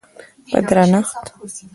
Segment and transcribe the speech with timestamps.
[0.51, 1.23] په درنښت